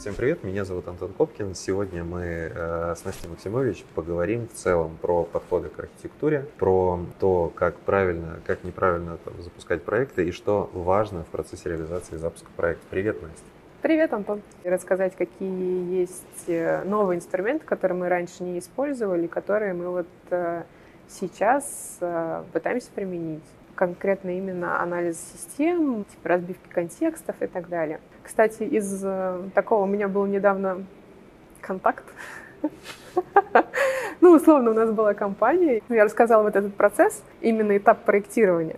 Всем 0.00 0.14
привет, 0.14 0.42
меня 0.44 0.64
зовут 0.64 0.88
Антон 0.88 1.12
Копкин. 1.12 1.54
Сегодня 1.54 2.04
мы 2.04 2.22
э, 2.22 2.94
с 2.96 3.04
Настей 3.04 3.28
Максимович 3.28 3.84
поговорим 3.94 4.48
в 4.48 4.54
целом 4.54 4.96
про 4.98 5.24
подходы 5.24 5.68
к 5.68 5.78
архитектуре, 5.78 6.46
про 6.56 7.00
то, 7.18 7.52
как 7.54 7.76
правильно, 7.80 8.40
как 8.46 8.64
неправильно 8.64 9.18
там, 9.18 9.34
запускать 9.42 9.82
проекты 9.82 10.26
и 10.26 10.32
что 10.32 10.70
важно 10.72 11.24
в 11.24 11.26
процессе 11.26 11.68
реализации 11.68 12.16
запуска 12.16 12.48
проекта. 12.56 12.86
Привет, 12.88 13.20
Настя. 13.20 13.44
Привет, 13.82 14.14
Антон. 14.14 14.40
Рассказать, 14.64 15.14
какие 15.16 16.00
есть 16.00 16.44
э, 16.46 16.82
новые 16.84 17.18
инструменты, 17.18 17.66
которые 17.66 17.98
мы 17.98 18.08
раньше 18.08 18.42
не 18.42 18.58
использовали, 18.58 19.26
которые 19.26 19.74
мы 19.74 19.90
вот 19.90 20.08
э, 20.30 20.62
сейчас 21.08 21.98
пытаемся 22.54 22.88
применить 22.94 23.44
конкретно 23.74 24.36
именно 24.36 24.82
анализ 24.82 25.18
систем, 25.18 26.04
типа 26.04 26.30
разбивки 26.30 26.68
контекстов 26.70 27.36
и 27.40 27.46
так 27.46 27.68
далее. 27.68 28.00
Кстати, 28.30 28.62
из 28.62 29.02
э, 29.04 29.42
такого 29.56 29.82
у 29.82 29.86
меня 29.86 30.06
был 30.06 30.24
недавно 30.24 30.84
контакт. 31.60 32.04
Ну, 34.20 34.32
условно, 34.32 34.70
у 34.72 34.74
нас 34.74 34.90
была 34.90 35.14
компания. 35.14 35.80
Я 35.88 36.04
рассказала 36.04 36.42
вот 36.42 36.54
этот 36.54 36.74
процесс, 36.74 37.24
именно 37.40 37.76
этап 37.76 38.04
проектирования. 38.04 38.76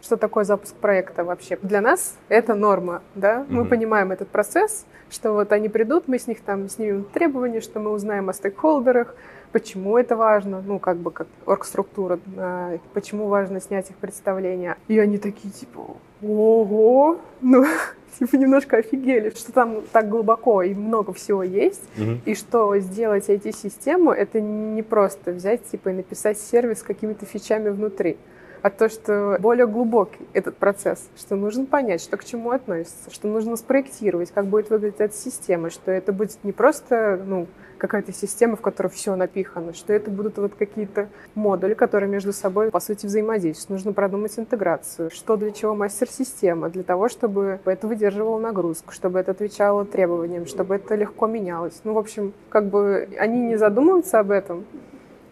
Что 0.00 0.16
такое 0.16 0.44
запуск 0.44 0.76
проекта 0.76 1.24
вообще? 1.24 1.58
Для 1.60 1.80
нас 1.80 2.16
это 2.28 2.54
норма, 2.54 3.02
да? 3.16 3.44
Мы 3.48 3.64
понимаем 3.64 4.12
этот 4.12 4.28
процесс, 4.28 4.86
что 5.10 5.32
вот 5.32 5.50
они 5.50 5.68
придут, 5.68 6.06
мы 6.06 6.20
с 6.20 6.28
них 6.28 6.40
там 6.40 6.68
снимем 6.68 7.04
требования, 7.04 7.60
что 7.60 7.80
мы 7.80 7.90
узнаем 7.90 8.28
о 8.28 8.32
стейкхолдерах, 8.32 9.14
почему 9.56 9.96
это 9.96 10.16
важно, 10.16 10.62
ну, 10.66 10.78
как 10.78 10.98
бы 10.98 11.10
как 11.10 11.28
оргструктура, 11.46 12.18
а, 12.36 12.76
почему 12.92 13.28
важно 13.28 13.58
снять 13.58 13.88
их 13.88 13.96
представление. 13.96 14.76
И 14.86 14.98
они 14.98 15.16
такие, 15.16 15.50
типа, 15.50 15.96
ого, 16.20 17.18
ну, 17.40 17.64
типа 18.18 18.36
немножко 18.36 18.76
офигели, 18.76 19.30
что 19.30 19.52
там 19.52 19.80
так 19.92 20.10
глубоко 20.10 20.60
и 20.60 20.74
много 20.74 21.14
всего 21.14 21.42
есть, 21.42 21.84
угу. 21.96 22.20
и 22.26 22.34
что 22.34 22.78
сделать 22.80 23.30
IT-систему, 23.30 24.12
это 24.12 24.42
не 24.42 24.82
просто 24.82 25.30
взять, 25.30 25.64
типа, 25.64 25.88
и 25.88 25.92
написать 25.94 26.38
сервис 26.38 26.80
с 26.80 26.82
какими-то 26.82 27.24
фичами 27.24 27.70
внутри 27.70 28.18
а 28.66 28.70
то, 28.70 28.88
что 28.88 29.36
более 29.38 29.68
глубокий 29.68 30.26
этот 30.32 30.56
процесс, 30.56 31.08
что 31.16 31.36
нужно 31.36 31.66
понять, 31.66 32.02
что 32.02 32.16
к 32.16 32.24
чему 32.24 32.50
относится, 32.50 33.12
что 33.12 33.28
нужно 33.28 33.54
спроектировать, 33.54 34.32
как 34.32 34.46
будет 34.46 34.70
выглядеть 34.70 34.98
эта 34.98 35.14
система, 35.14 35.70
что 35.70 35.92
это 35.92 36.12
будет 36.12 36.42
не 36.42 36.50
просто 36.50 37.22
ну, 37.24 37.46
какая-то 37.78 38.12
система, 38.12 38.56
в 38.56 38.60
которой 38.60 38.88
все 38.88 39.14
напихано, 39.14 39.72
что 39.72 39.92
это 39.92 40.10
будут 40.10 40.38
вот 40.38 40.56
какие-то 40.56 41.08
модули, 41.36 41.74
которые 41.74 42.10
между 42.10 42.32
собой, 42.32 42.72
по 42.72 42.80
сути, 42.80 43.06
взаимодействуют. 43.06 43.70
Нужно 43.70 43.92
продумать 43.92 44.36
интеграцию, 44.36 45.12
что 45.12 45.36
для 45.36 45.52
чего 45.52 45.76
мастер-система, 45.76 46.68
для 46.68 46.82
того, 46.82 47.08
чтобы 47.08 47.60
это 47.66 47.86
выдерживало 47.86 48.40
нагрузку, 48.40 48.92
чтобы 48.92 49.20
это 49.20 49.30
отвечало 49.30 49.84
требованиям, 49.84 50.44
чтобы 50.44 50.74
это 50.74 50.96
легко 50.96 51.28
менялось. 51.28 51.80
Ну, 51.84 51.92
в 51.92 51.98
общем, 51.98 52.32
как 52.48 52.66
бы 52.66 53.08
они 53.16 53.42
не 53.42 53.56
задумываются 53.58 54.18
об 54.18 54.32
этом, 54.32 54.64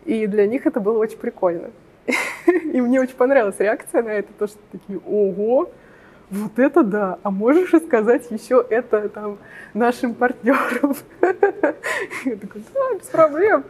и 0.05 0.29
для 0.29 0.47
них 0.47 0.67
это 0.67 0.79
было 0.79 0.99
очень 0.99 1.19
прикольно. 1.19 1.71
И 2.47 2.80
мне 2.80 3.00
очень 3.00 3.14
понравилась 3.14 3.58
реакция 3.58 4.02
на 4.02 4.10
это, 4.10 4.33
то, 4.38 4.47
что 4.47 4.58
такие, 4.72 4.98
ого, 4.98 5.70
вот 6.35 6.59
это 6.59 6.83
да, 6.83 7.19
а 7.23 7.31
можешь 7.31 7.73
рассказать 7.73 8.31
еще 8.31 8.65
это 8.69 9.09
там 9.09 9.39
нашим 9.73 10.15
партнерам? 10.15 10.95
Я 12.25 12.37
такой, 12.37 12.63
да, 12.73 12.95
без 12.99 13.07
проблем. 13.07 13.65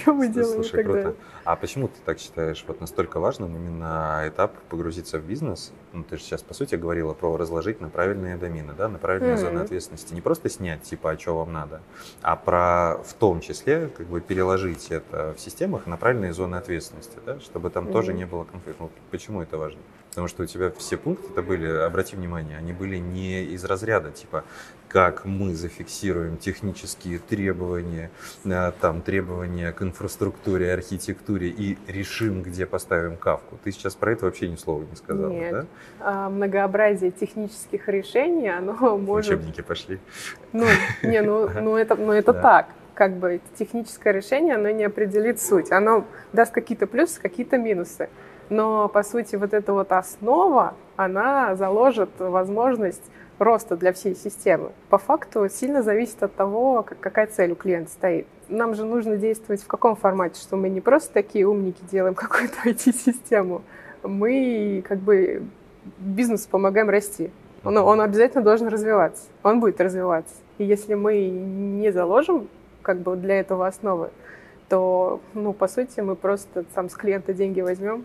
Что 0.00 0.12
мы 0.14 0.28
делаем 0.28 0.62
Слушай, 0.62 0.84
круто. 0.84 1.14
А 1.44 1.56
почему 1.56 1.88
ты 1.88 1.94
так 2.04 2.18
считаешь 2.18 2.64
вот 2.66 2.80
настолько 2.80 3.20
важным 3.20 3.54
именно 3.54 4.22
этап 4.26 4.54
погрузиться 4.70 5.18
в 5.18 5.24
бизнес? 5.24 5.72
Ну, 5.92 6.02
ты 6.02 6.16
же 6.16 6.22
сейчас, 6.22 6.42
по 6.42 6.54
сути, 6.54 6.76
говорила 6.76 7.12
про 7.12 7.36
разложить 7.36 7.80
на 7.80 7.90
правильные 7.90 8.36
домены, 8.36 8.72
да, 8.76 8.88
на 8.88 8.98
правильные 8.98 9.36
зоны 9.36 9.58
ответственности. 9.60 10.14
Не 10.14 10.22
просто 10.22 10.48
снять, 10.48 10.82
типа, 10.82 11.10
а 11.10 11.18
что 11.18 11.36
вам 11.36 11.52
надо, 11.52 11.82
а 12.22 12.36
про, 12.36 13.02
в 13.04 13.12
том 13.14 13.40
числе, 13.40 13.88
как 13.88 14.06
бы 14.06 14.20
переложить 14.20 14.90
это 14.90 15.34
в 15.36 15.40
системах 15.40 15.86
на 15.86 15.96
правильные 15.96 16.32
зоны 16.32 16.56
ответственности, 16.56 17.18
да, 17.26 17.40
чтобы 17.40 17.68
там 17.70 17.92
тоже 17.92 18.14
не 18.14 18.24
было 18.24 18.44
конфликта. 18.44 18.88
Почему 19.10 19.42
это 19.42 19.58
важно? 19.58 19.80
Потому 20.14 20.28
что 20.28 20.44
у 20.44 20.46
тебя 20.46 20.70
все 20.70 20.96
пункты 20.96 21.26
это 21.32 21.42
были, 21.42 21.66
обрати 21.66 22.14
внимание, 22.14 22.56
они 22.56 22.72
были 22.72 22.98
не 22.98 23.42
из 23.42 23.64
разряда, 23.64 24.12
типа, 24.12 24.44
как 24.86 25.24
мы 25.24 25.54
зафиксируем 25.54 26.36
технические 26.36 27.18
требования, 27.18 28.12
э, 28.44 28.72
там, 28.80 29.02
требования 29.02 29.72
к 29.72 29.82
инфраструктуре, 29.82 30.72
архитектуре 30.72 31.48
и 31.48 31.76
решим, 31.88 32.42
где 32.42 32.64
поставим 32.64 33.16
кавку. 33.16 33.58
Ты 33.64 33.72
сейчас 33.72 33.96
про 33.96 34.12
это 34.12 34.26
вообще 34.26 34.46
ни 34.46 34.54
слова 34.54 34.84
не 34.88 34.94
сказала, 34.94 35.32
Нет. 35.32 35.52
да? 35.52 35.66
А, 35.98 36.30
многообразие 36.30 37.10
технических 37.10 37.88
решений, 37.88 38.50
оно 38.50 38.96
может... 38.96 39.32
Учебники 39.32 39.62
пошли. 39.62 39.98
Ну, 40.52 40.64
не, 41.02 41.22
ну, 41.22 41.50
ну 41.60 41.76
это, 41.76 41.96
ну, 41.96 42.12
это 42.12 42.32
да. 42.32 42.40
так 42.40 42.66
как 42.94 43.16
бы 43.16 43.40
техническое 43.58 44.12
решение, 44.12 44.54
оно 44.54 44.70
не 44.70 44.84
определит 44.84 45.40
суть. 45.40 45.72
Оно 45.72 46.06
даст 46.32 46.52
какие-то 46.52 46.86
плюсы, 46.86 47.20
какие-то 47.20 47.58
минусы. 47.58 48.08
Но, 48.50 48.88
по 48.88 49.02
сути, 49.02 49.36
вот 49.36 49.54
эта 49.54 49.72
вот 49.72 49.92
основа, 49.92 50.74
она 50.96 51.56
заложит 51.56 52.10
возможность 52.18 53.02
роста 53.38 53.76
для 53.76 53.92
всей 53.92 54.14
системы. 54.14 54.70
По 54.88 54.98
факту 54.98 55.48
сильно 55.48 55.82
зависит 55.82 56.22
от 56.22 56.34
того, 56.34 56.82
как, 56.82 57.00
какая 57.00 57.26
цель 57.26 57.52
у 57.52 57.56
клиента 57.56 57.90
стоит. 57.90 58.26
Нам 58.48 58.74
же 58.74 58.84
нужно 58.84 59.16
действовать 59.16 59.62
в 59.62 59.66
каком 59.66 59.96
формате, 59.96 60.40
что 60.40 60.56
мы 60.56 60.68
не 60.68 60.80
просто 60.80 61.12
такие 61.12 61.46
умники 61.46 61.82
делаем 61.90 62.14
какую-то 62.14 62.56
IT-систему, 62.64 63.62
мы 64.02 64.84
как 64.86 64.98
бы 64.98 65.42
бизнесу 65.98 66.48
помогаем 66.48 66.90
расти. 66.90 67.30
Он, 67.64 67.78
он 67.78 68.00
обязательно 68.00 68.42
должен 68.42 68.68
развиваться, 68.68 69.24
он 69.42 69.60
будет 69.60 69.80
развиваться. 69.80 70.34
И 70.58 70.64
если 70.64 70.94
мы 70.94 71.28
не 71.28 71.90
заложим 71.90 72.48
как 72.82 72.98
бы 72.98 73.16
для 73.16 73.40
этого 73.40 73.66
основы, 73.66 74.10
то, 74.68 75.20
ну, 75.32 75.52
по 75.52 75.66
сути, 75.68 76.00
мы 76.00 76.16
просто 76.16 76.64
сам 76.74 76.88
с 76.88 76.94
клиента 76.94 77.32
деньги 77.32 77.60
возьмем, 77.60 78.04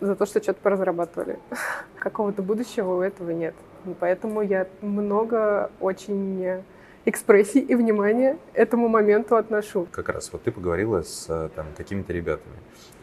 за 0.00 0.14
то, 0.14 0.26
что 0.26 0.42
что-то 0.42 0.60
поразрабатывали. 0.60 1.38
Какого-то 1.98 2.42
будущего 2.42 2.96
у 2.96 3.00
этого 3.00 3.30
нет. 3.30 3.54
И 3.86 3.94
поэтому 3.98 4.42
я 4.42 4.66
много 4.80 5.70
очень 5.80 6.62
экспрессий 7.04 7.60
и 7.60 7.74
внимания 7.74 8.38
этому 8.52 8.88
моменту 8.88 9.36
отношу. 9.36 9.86
Как 9.90 10.08
раз 10.08 10.30
вот 10.32 10.42
ты 10.42 10.52
поговорила 10.52 11.02
с 11.02 11.50
там, 11.54 11.66
какими-то 11.76 12.12
ребятами, 12.12 12.56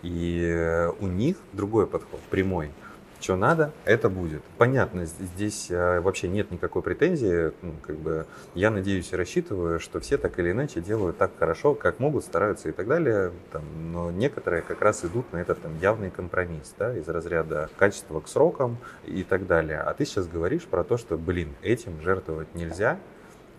и 0.04 0.90
у 1.00 1.08
них 1.08 1.38
другой 1.54 1.88
подход, 1.88 2.20
прямой 2.30 2.72
что 3.20 3.36
надо, 3.36 3.72
это 3.86 4.10
будет. 4.10 4.42
Понятно, 4.58 5.06
здесь 5.06 5.68
э, 5.70 6.00
вообще 6.00 6.28
нет 6.28 6.52
никакой 6.52 6.82
претензии. 6.82 7.52
Ну, 7.62 7.74
как 7.82 7.98
бы, 7.98 8.26
я 8.54 8.72
надеюсь 8.72 9.12
и 9.12 9.16
рассчитываю, 9.16 9.80
что 9.80 10.00
все 10.00 10.18
так 10.18 10.38
или 10.40 10.52
иначе 10.52 10.82
делают 10.82 11.18
так 11.18 11.32
хорошо, 11.38 11.74
как 11.74 12.00
могут, 12.00 12.24
стараются 12.24 12.70
и 12.70 12.72
так 12.72 12.88
далее. 12.88 13.32
Там, 13.52 13.64
но 13.92 14.12
некоторые 14.12 14.62
как 14.62 14.82
раз 14.82 15.04
идут 15.06 15.32
на 15.34 15.38
этот 15.38 15.62
там, 15.62 15.78
явный 15.80 16.12
компромисс 16.12 16.74
да, 16.78 16.96
из 16.96 17.08
разряда 17.08 17.70
качества 17.78 18.20
к 18.20 18.28
срокам 18.28 18.78
и 19.06 19.24
так 19.24 19.48
далее. 19.48 19.80
А 19.80 19.94
ты 19.94 20.06
сейчас 20.06 20.28
говоришь 20.28 20.64
про 20.64 20.84
то, 20.84 20.98
что, 20.98 21.18
блин, 21.18 21.54
этим 21.62 22.02
жертвовать 22.02 22.54
нельзя, 22.56 23.00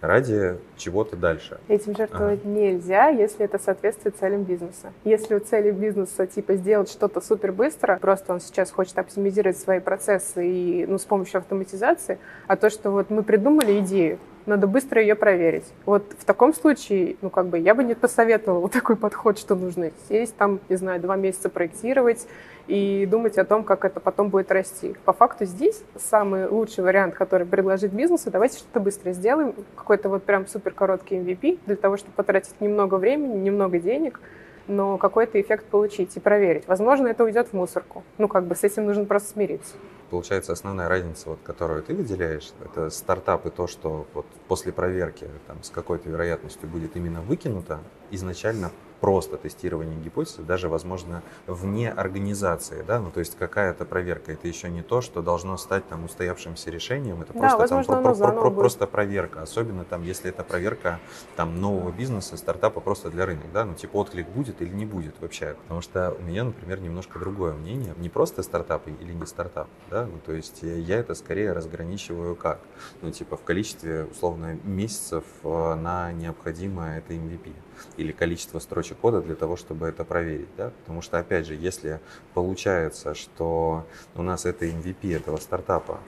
ради 0.01 0.59
чего-то 0.77 1.17
дальше. 1.17 1.59
Этим 1.69 1.97
жертвовать 1.97 2.41
ага. 2.43 2.49
нельзя, 2.49 3.09
если 3.09 3.45
это 3.45 3.59
соответствует 3.59 4.17
целям 4.17 4.45
бизнеса. 4.45 4.93
Если 5.05 5.35
у 5.35 5.41
цели 5.41 5.71
бизнеса 5.71 6.27
типа 6.27 6.55
сделать 6.55 6.91
что-то 6.91 7.21
супер 7.21 7.53
быстро, 7.53 7.99
просто 8.01 8.33
он 8.33 8.41
сейчас 8.41 8.71
хочет 8.71 8.99
оптимизировать 8.99 9.59
свои 9.59 9.81
процессы 9.81 10.47
и 10.47 10.87
ну, 10.87 10.99
с 10.99 11.05
помощью 11.05 11.39
автоматизации, 11.39 12.19
а 12.47 12.57
то, 12.57 12.71
что 12.71 12.91
вот 12.91 13.11
мы 13.11 13.23
придумали 13.23 13.81
идею, 13.81 14.19
надо 14.47 14.67
быстро 14.67 15.01
ее 15.01 15.15
проверить. 15.15 15.65
Вот 15.85 16.05
в 16.19 16.25
таком 16.25 16.55
случае, 16.55 17.17
ну, 17.21 17.31
как 17.31 17.47
бы, 17.49 17.59
я 17.59 17.75
бы 17.75 17.85
не 17.85 17.95
посоветовала 17.95 18.69
такой 18.69 18.97
подход, 18.97 19.39
что 19.39 19.55
нужно 19.55 19.91
сесть 20.09 20.37
там, 20.37 20.61
не 20.69 20.77
знаю, 20.77 21.01
два 21.01 21.17
месяца 21.17 21.49
проектировать 21.49 22.27
и 22.67 23.07
думать 23.07 23.39
о 23.39 23.45
том, 23.45 23.65
как 23.65 23.85
это 23.85 24.01
потом 24.01 24.29
будет 24.29 24.51
расти. 24.51 24.95
По 25.05 25.13
факту 25.13 25.45
здесь 25.45 25.83
самый 25.97 26.49
лучший 26.49 26.85
вариант, 26.85 27.15
который 27.15 27.47
предложить 27.47 27.93
бизнесу, 27.93 28.31
давайте 28.31 28.59
что-то 28.59 28.81
быстро 28.81 29.13
сделаем, 29.13 29.55
какой-то 29.75 30.09
вот 30.09 30.25
прям 30.25 30.47
супер 30.47 30.73
короткий 30.73 31.17
MVP, 31.17 31.61
для 31.67 31.77
того, 31.77 31.97
чтобы 31.97 32.15
потратить 32.15 32.61
немного 32.61 32.97
времени, 32.97 33.37
немного 33.37 33.79
денег, 33.79 34.21
но 34.69 34.99
какой-то 34.99 35.41
эффект 35.41 35.67
получить 35.67 36.17
и 36.17 36.21
проверить. 36.21 36.67
Возможно, 36.67 37.09
это 37.09 37.25
уйдет 37.25 37.49
в 37.49 37.53
мусорку. 37.53 38.03
Ну, 38.19 38.27
как 38.27 38.45
бы 38.45 38.55
с 38.55 38.65
этим 38.65 38.87
нужно 38.87 39.05
просто 39.05 39.31
смириться. 39.31 39.75
Получается, 40.11 40.53
основная 40.53 40.89
разница, 40.89 41.31
вот, 41.31 41.39
которую 41.43 41.83
ты 41.83 41.95
выделяешь, 41.95 42.53
это 42.65 42.91
стартап 42.91 43.47
и 43.47 43.51
то, 43.51 43.67
что 43.67 44.07
вот 44.15 44.27
после 44.47 44.73
проверки 44.73 45.29
там, 45.47 45.63
с 45.65 45.71
какой-то 45.71 46.09
вероятностью 46.09 46.69
будет 46.69 46.97
именно 46.97 47.21
выкинуто, 47.23 47.81
изначально 48.13 48.71
просто 49.01 49.37
тестирование 49.37 49.99
гипотезы, 49.99 50.43
даже, 50.43 50.69
возможно, 50.69 51.23
вне 51.47 51.91
организации, 51.91 52.83
да, 52.87 53.01
ну, 53.01 53.11
то 53.11 53.21
есть 53.21 53.37
какая-то 53.37 53.85
проверка, 53.85 54.33
это 54.33 54.49
еще 54.49 54.69
не 54.69 54.83
то, 54.83 55.01
что 55.01 55.23
должно 55.23 55.57
стать 55.57 55.87
там 55.89 56.05
устоявшимся 56.05 56.71
решением, 56.71 57.23
это 57.23 57.33
просто, 57.33 57.59
да, 57.59 57.67
там, 57.67 58.03
про, 58.03 58.15
про, 58.15 58.33
про, 58.33 58.51
просто 58.51 58.87
проверка, 58.87 59.43
особенно 59.43 59.85
там, 59.85 60.03
если 60.03 60.31
это 60.31 60.45
проверка 60.45 61.01
там 61.37 61.61
нового 61.61 61.91
бизнеса, 61.91 62.37
стартапа 62.37 62.81
просто 62.81 63.11
для 63.11 63.27
рынка, 63.27 63.47
да, 63.53 63.65
ну, 63.65 63.75
типа 63.75 63.97
отклик 63.97 64.29
будет 64.29 64.63
или 64.63 64.73
не 64.73 64.87
будет 64.87 65.21
вообще, 65.21 65.57
потому 65.63 65.81
что 65.81 66.17
у 66.19 66.23
меня, 66.23 66.45
например, 66.45 66.81
немножко 66.81 67.19
другое 67.19 67.53
мнение, 67.55 67.95
не 67.99 68.09
просто 68.09 68.43
стартап 68.43 68.87
или 68.87 69.13
не 69.13 69.27
стартап, 69.27 69.69
да, 69.91 70.07
ну, 70.07 70.19
то 70.25 70.33
есть 70.33 70.63
я 70.63 70.99
это 70.99 71.15
скорее 71.15 71.53
разграничиваю 71.53 72.37
как, 72.37 72.61
ну, 73.03 73.11
типа 73.11 73.37
в 73.37 73.43
количестве, 73.43 74.05
условно, 74.05 74.59
месяцев 74.65 75.25
э, 75.43 75.75
на 75.75 76.13
необходимое 76.13 76.99
это 76.99 77.15
MVP 77.15 77.53
или 77.97 78.13
количество 78.13 78.59
строчек 78.59 78.99
кода 78.99 79.21
для 79.21 79.35
того, 79.35 79.57
чтобы 79.57 79.87
это 79.87 80.05
проверить. 80.05 80.49
Да? 80.57 80.71
Потому 80.81 81.03
что, 81.03 81.19
опять 81.19 81.47
же, 81.47 81.55
если 81.55 82.01
получается, 82.35 83.15
что 83.15 83.87
у 84.15 84.23
нас 84.23 84.45
это 84.45 84.67
MVP 84.67 85.15
этого 85.15 85.37
стартапа 85.37 86.01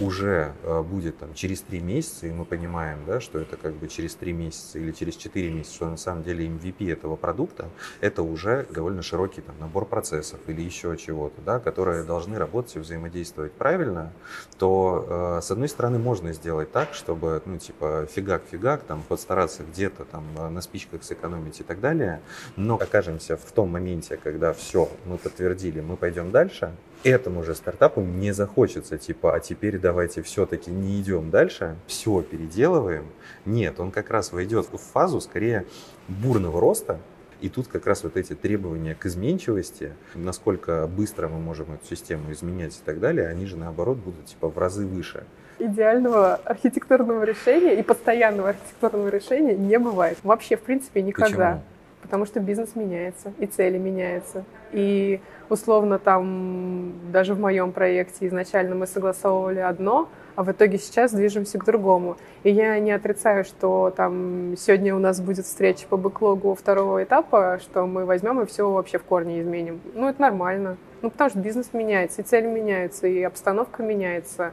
уже 0.00 0.54
э, 0.62 0.82
будет 0.82 1.18
там 1.18 1.34
через 1.34 1.60
три 1.60 1.80
месяца, 1.80 2.26
и 2.26 2.30
мы 2.30 2.44
понимаем, 2.44 2.98
да, 3.06 3.20
что 3.20 3.38
это 3.38 3.56
как 3.56 3.74
бы 3.74 3.88
через 3.88 4.14
три 4.14 4.32
месяца 4.32 4.78
или 4.78 4.92
через 4.92 5.16
четыре 5.16 5.50
месяца, 5.50 5.74
что 5.74 5.88
на 5.88 5.96
самом 5.96 6.22
деле 6.22 6.46
MVP 6.46 6.92
этого 6.92 7.16
продукта, 7.16 7.68
это 8.00 8.22
уже 8.22 8.66
довольно 8.70 9.02
широкий 9.02 9.40
там, 9.40 9.54
набор 9.60 9.86
процессов 9.86 10.40
или 10.46 10.62
еще 10.62 10.96
чего-то, 10.96 11.40
да, 11.42 11.60
которые 11.60 12.04
должны 12.04 12.38
работать 12.38 12.76
и 12.76 12.78
взаимодействовать 12.78 13.52
правильно, 13.52 14.12
то 14.58 15.38
э, 15.38 15.42
с 15.42 15.50
одной 15.50 15.68
стороны 15.68 15.98
можно 15.98 16.32
сделать 16.32 16.72
так, 16.72 16.94
чтобы, 16.94 17.42
ну, 17.44 17.58
типа, 17.58 18.06
фигак-фигак, 18.10 18.82
там, 18.84 19.02
постараться 19.02 19.62
где-то 19.62 20.04
там 20.04 20.24
на 20.34 20.60
спичках 20.60 21.04
сэкономить 21.04 21.60
и 21.60 21.62
так 21.62 21.80
далее, 21.80 22.20
но 22.56 22.76
окажемся 22.76 23.36
в 23.36 23.52
том 23.52 23.70
моменте, 23.70 24.16
когда 24.16 24.52
все, 24.52 24.88
мы 25.04 25.18
подтвердили, 25.18 25.80
мы 25.80 25.96
пойдем 25.96 26.30
дальше, 26.30 26.74
этому 27.04 27.42
же 27.42 27.54
стартапу 27.54 28.00
не 28.00 28.32
захочется, 28.32 28.98
типа, 28.98 29.34
а 29.34 29.40
теперь 29.40 29.78
давайте 29.78 30.22
все-таки 30.22 30.70
не 30.70 31.00
идем 31.00 31.30
дальше, 31.30 31.76
все 31.86 32.22
переделываем. 32.22 33.06
Нет, 33.44 33.80
он 33.80 33.90
как 33.90 34.10
раз 34.10 34.32
войдет 34.32 34.66
в 34.72 34.78
фазу 34.78 35.20
скорее 35.20 35.66
бурного 36.08 36.60
роста, 36.60 36.98
и 37.40 37.48
тут 37.48 37.68
как 37.68 37.86
раз 37.86 38.04
вот 38.04 38.16
эти 38.16 38.34
требования 38.34 38.94
к 38.94 39.06
изменчивости, 39.06 39.92
насколько 40.14 40.86
быстро 40.86 41.28
мы 41.28 41.38
можем 41.38 41.72
эту 41.72 41.86
систему 41.86 42.32
изменять 42.32 42.74
и 42.76 42.80
так 42.84 43.00
далее, 43.00 43.28
они 43.28 43.46
же 43.46 43.56
наоборот 43.56 43.96
будут 43.96 44.26
типа 44.26 44.48
в 44.48 44.58
разы 44.58 44.86
выше. 44.86 45.24
Идеального 45.58 46.36
архитектурного 46.36 47.24
решения 47.24 47.78
и 47.78 47.82
постоянного 47.82 48.50
архитектурного 48.50 49.08
решения 49.08 49.54
не 49.54 49.78
бывает. 49.78 50.18
Вообще, 50.22 50.56
в 50.56 50.62
принципе, 50.62 51.02
никогда. 51.02 51.52
Почему? 51.52 51.64
Потому 52.10 52.26
что 52.26 52.40
бизнес 52.40 52.74
меняется, 52.74 53.32
и 53.38 53.46
цели 53.46 53.78
меняются. 53.78 54.44
И 54.72 55.20
условно 55.48 56.00
там 56.00 56.92
даже 57.12 57.34
в 57.34 57.38
моем 57.38 57.70
проекте 57.70 58.26
изначально 58.26 58.74
мы 58.74 58.88
согласовывали 58.88 59.60
одно, 59.60 60.08
а 60.34 60.42
в 60.42 60.50
итоге 60.50 60.78
сейчас 60.78 61.12
движемся 61.12 61.56
к 61.60 61.64
другому. 61.64 62.16
И 62.42 62.50
я 62.50 62.76
не 62.80 62.90
отрицаю, 62.90 63.44
что 63.44 63.94
там 63.96 64.56
сегодня 64.58 64.96
у 64.96 64.98
нас 64.98 65.20
будет 65.20 65.46
встреча 65.46 65.86
по 65.88 65.96
бэклогу 65.96 66.56
второго 66.56 67.04
этапа, 67.04 67.60
что 67.62 67.86
мы 67.86 68.04
возьмем 68.04 68.40
и 68.40 68.46
все 68.46 68.68
вообще 68.68 68.98
в 68.98 69.04
корне 69.04 69.40
изменим. 69.40 69.80
Ну, 69.94 70.08
это 70.08 70.20
нормально. 70.20 70.78
Ну, 71.02 71.10
потому 71.12 71.30
что 71.30 71.38
бизнес 71.38 71.72
меняется, 71.72 72.22
и 72.22 72.24
цели 72.24 72.48
меняются, 72.48 73.06
и 73.06 73.22
обстановка 73.22 73.84
меняется 73.84 74.52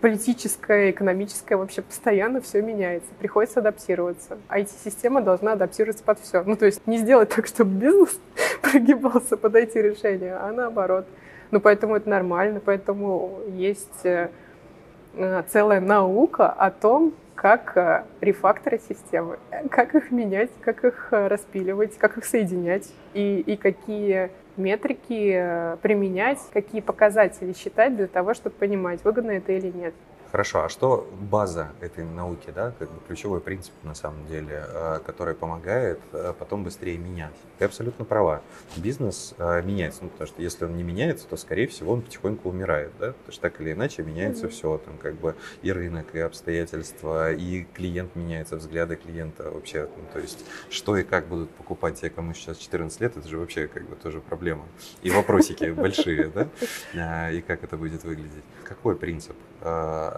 политическое, 0.00 0.90
экономическое, 0.90 1.56
вообще 1.56 1.82
постоянно 1.82 2.40
все 2.40 2.62
меняется. 2.62 3.08
Приходится 3.18 3.60
адаптироваться. 3.60 4.38
IT-система 4.48 5.20
должна 5.22 5.52
адаптироваться 5.52 6.02
под 6.02 6.20
все. 6.20 6.42
Ну, 6.42 6.56
то 6.56 6.66
есть 6.66 6.86
не 6.86 6.98
сделать 6.98 7.30
так, 7.30 7.46
чтобы 7.46 7.72
бизнес 7.72 8.18
прогибался 8.62 9.36
под 9.36 9.54
IT-решения, 9.54 10.36
а 10.36 10.52
наоборот. 10.52 11.06
Ну, 11.50 11.60
поэтому 11.60 11.96
это 11.96 12.08
нормально, 12.08 12.60
поэтому 12.64 13.40
есть 13.48 14.04
э, 14.04 14.30
целая 15.48 15.80
наука 15.80 16.48
о 16.48 16.70
том, 16.70 17.14
как 17.34 17.76
э, 17.76 18.04
рефакторы 18.20 18.80
системы, 18.88 19.38
как 19.70 19.94
их 19.94 20.10
менять, 20.10 20.50
как 20.60 20.84
их 20.84 21.08
э, 21.10 21.26
распиливать, 21.26 21.96
как 21.98 22.18
их 22.18 22.24
соединять 22.24 22.88
и, 23.14 23.40
и 23.40 23.56
какие 23.56 24.30
метрики 24.60 25.32
э, 25.34 25.76
применять, 25.82 26.38
какие 26.52 26.80
показатели 26.80 27.52
считать 27.52 27.96
для 27.96 28.06
того, 28.06 28.34
чтобы 28.34 28.54
понимать, 28.56 29.02
выгодно 29.04 29.32
это 29.32 29.52
или 29.52 29.72
нет. 29.74 29.94
Хорошо, 30.30 30.62
а 30.62 30.68
что 30.68 31.10
база 31.20 31.72
этой 31.80 32.04
науки, 32.04 32.52
да, 32.54 32.72
как 32.78 32.88
бы 32.88 33.00
ключевой 33.08 33.40
принцип 33.40 33.72
на 33.82 33.94
самом 33.94 34.26
деле, 34.26 34.64
э, 34.64 35.00
который 35.04 35.34
помогает 35.34 35.98
э, 36.12 36.32
потом 36.38 36.62
быстрее 36.62 36.98
менять? 36.98 37.34
Ты 37.58 37.64
абсолютно 37.64 38.04
права. 38.04 38.40
Бизнес 38.76 39.34
меняется, 39.38 40.04
ну, 40.04 40.08
потому 40.10 40.28
что 40.28 40.40
если 40.40 40.64
он 40.64 40.76
не 40.76 40.84
меняется, 40.84 41.26
то, 41.26 41.36
скорее 41.36 41.66
всего, 41.66 41.92
он 41.94 42.02
потихоньку 42.02 42.48
умирает, 42.48 42.92
да, 43.00 43.08
потому 43.12 43.32
что 43.32 43.40
так 43.42 43.60
или 43.60 43.72
иначе 43.72 44.02
меняется 44.02 44.46
mm-hmm. 44.46 44.50
все, 44.50 44.78
там, 44.78 44.98
как 44.98 45.14
бы 45.14 45.34
и 45.62 45.72
рынок, 45.72 46.14
и 46.14 46.20
обстоятельства, 46.20 47.32
и 47.32 47.64
клиент 47.64 48.14
меняется, 48.14 48.56
взгляды 48.56 48.96
клиента 48.96 49.50
вообще, 49.50 49.88
ну, 49.96 50.04
то 50.12 50.20
есть 50.20 50.44
что 50.68 50.96
и 50.96 51.02
как 51.02 51.26
будут 51.26 51.50
покупать 51.50 52.00
те, 52.00 52.08
кому 52.08 52.34
сейчас 52.34 52.58
14 52.58 53.00
лет, 53.00 53.16
это 53.16 53.26
же 53.26 53.36
вообще 53.36 53.66
как 53.66 53.88
бы 53.88 53.96
тоже 53.96 54.20
проблема. 54.20 54.64
И 55.02 55.10
вопросики 55.10 55.70
большие, 55.70 56.28
да? 56.28 57.30
И 57.32 57.40
как 57.42 57.64
это 57.64 57.76
будет 57.76 58.04
выглядеть. 58.04 58.44
Какой 58.64 58.94
принцип 58.94 59.36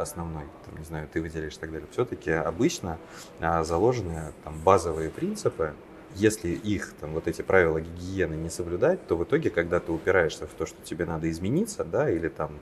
основной, 0.02 0.44
там, 0.64 0.78
не 0.78 0.84
знаю, 0.84 1.08
ты 1.12 1.20
выделяешь 1.20 1.54
и 1.54 1.58
так 1.58 1.72
далее? 1.72 1.88
Все-таки 1.92 2.30
обычно 2.30 2.98
а, 3.40 3.64
заложены 3.64 4.32
там 4.44 4.58
базовые 4.60 5.10
принципы, 5.10 5.74
если 6.14 6.50
их, 6.50 6.92
там, 7.00 7.12
вот 7.12 7.26
эти 7.26 7.42
правила 7.42 7.80
гигиены 7.80 8.34
не 8.34 8.50
соблюдать, 8.50 9.06
то 9.06 9.16
в 9.16 9.24
итоге, 9.24 9.50
когда 9.50 9.80
ты 9.80 9.92
упираешься 9.92 10.46
в 10.46 10.50
то, 10.50 10.66
что 10.66 10.76
тебе 10.84 11.06
надо 11.06 11.30
измениться, 11.30 11.84
да, 11.84 12.10
или 12.10 12.28
там 12.28 12.58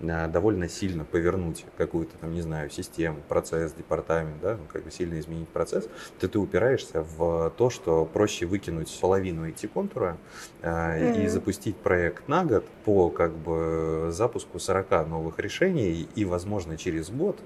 довольно 0.00 0.68
сильно 0.68 1.04
повернуть 1.04 1.64
какую-то 1.76 2.16
там, 2.18 2.32
не 2.34 2.40
знаю, 2.40 2.70
систему, 2.70 3.18
процесс, 3.28 3.72
департамент, 3.72 4.40
да, 4.40 4.56
ну, 4.56 4.64
как 4.72 4.84
бы 4.84 4.90
сильно 4.90 5.18
изменить 5.20 5.48
процесс, 5.48 5.88
то 6.18 6.28
ты 6.28 6.38
упираешься 6.38 7.02
в 7.02 7.50
то, 7.56 7.70
что 7.70 8.04
проще 8.04 8.46
выкинуть 8.46 8.98
половину 9.00 9.48
эти 9.48 9.66
контура 9.66 10.18
э, 10.62 10.68
mm-hmm. 10.68 11.24
и 11.24 11.28
запустить 11.28 11.76
проект 11.76 12.28
на 12.28 12.44
год 12.44 12.64
по 12.84 13.08
как 13.08 13.32
бы 13.32 14.08
запуску 14.10 14.58
40 14.58 15.08
новых 15.08 15.38
решений, 15.38 16.08
и, 16.14 16.24
возможно, 16.24 16.76
через 16.76 17.10
год 17.10 17.38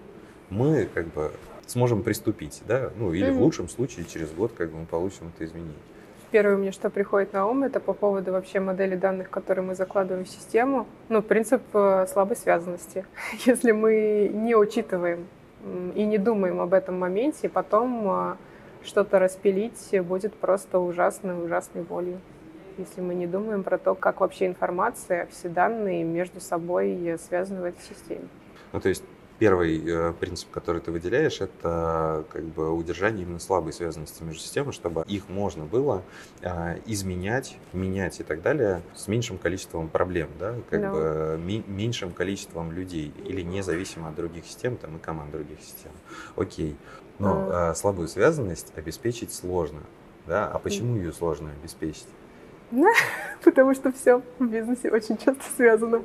мы 0.51 0.89
как 0.93 1.13
бы 1.13 1.33
сможем 1.67 2.03
приступить, 2.03 2.63
да, 2.67 2.91
ну 2.97 3.13
или 3.13 3.29
mm-hmm. 3.29 3.39
в 3.39 3.43
лучшем 3.43 3.69
случае 3.69 4.07
через 4.07 4.31
год 4.31 4.53
как 4.57 4.71
бы 4.71 4.79
мы 4.79 4.87
получим 4.87 5.31
это 5.35 5.45
изменение. 5.45 5.75
Первое 6.31 6.57
мне, 6.57 6.73
что 6.73 6.91
приходит 6.91 7.33
на 7.33 7.47
ум, 7.47 7.65
это 7.65 7.81
по 7.81 7.95
поводу 7.95 8.33
вообще 8.33 8.61
модели 8.61 8.97
данных, 8.97 9.31
которые 9.31 9.65
мы 9.65 9.75
закладываем 9.75 10.27
в 10.27 10.29
систему. 10.29 10.87
Ну, 11.09 11.23
принцип 11.23 11.63
э, 11.73 12.07
слабой 12.07 12.37
связанности. 12.37 13.07
Если 13.47 13.73
мы 13.73 14.31
не 14.33 14.55
учитываем 14.55 15.27
и 15.95 16.05
не 16.05 16.19
думаем 16.19 16.61
об 16.61 16.75
этом 16.75 16.99
моменте, 16.99 17.49
потом 17.49 18.11
э, 18.11 18.37
что-то 18.85 19.19
распилить 19.19 19.95
будет 20.03 20.35
просто 20.35 20.79
ужасной, 20.79 21.43
ужасной 21.43 21.83
болью. 21.83 22.21
Если 22.77 23.01
мы 23.01 23.15
не 23.15 23.27
думаем 23.27 23.63
про 23.65 23.79
то, 23.79 23.95
как 23.95 24.21
вообще 24.21 24.47
информация, 24.47 25.27
все 25.33 25.49
данные 25.49 26.05
между 26.05 26.41
собой 26.41 27.19
связаны 27.27 27.63
в 27.63 27.65
этой 27.65 27.81
системе. 27.83 28.29
Ну, 28.73 28.81
то 28.81 28.91
есть 28.91 29.03
Первый 29.39 29.81
э, 29.85 30.13
принцип, 30.19 30.51
который 30.51 30.81
ты 30.81 30.91
выделяешь, 30.91 31.41
это 31.41 32.25
как 32.31 32.45
бы 32.45 32.73
удержание 32.73 33.23
именно 33.23 33.39
слабой 33.39 33.73
связанности 33.73 34.23
между 34.23 34.41
системами, 34.41 34.73
чтобы 34.73 35.05
их 35.07 35.29
можно 35.29 35.65
было 35.65 36.03
э, 36.41 36.81
изменять, 36.87 37.57
менять 37.73 38.19
и 38.19 38.25
так 38.25 38.43
далее 38.43 38.83
с 38.97 39.07
меньшим 39.07 39.39
количеством 39.39 39.89
проблем, 39.89 40.29
да, 40.41 40.57
как 40.69 40.81
да. 40.81 40.91
бы 40.91 41.41
меньшим 41.67 42.13
количеством 42.13 42.73
людей 42.73 43.15
или 43.25 43.43
независимо 43.43 44.09
от 44.09 44.17
других 44.17 44.45
систем 44.45 44.77
там, 44.77 44.97
и 44.97 44.99
команд 44.99 45.31
других 45.31 45.61
систем. 45.61 45.93
Окей. 46.37 46.77
Но 47.19 47.49
э, 47.51 47.75
слабую 47.75 48.09
связанность 48.09 48.73
обеспечить 48.77 49.33
сложно. 49.33 49.81
Да? 50.27 50.47
А 50.47 50.59
почему 50.59 50.97
ее 50.97 51.13
сложно 51.13 51.51
обеспечить? 51.53 52.07
потому 53.45 53.75
что 53.75 53.93
все 53.93 54.23
в 54.39 54.47
бизнесе 54.47 54.91
очень 54.91 55.17
часто 55.17 55.43
связано. 55.57 56.03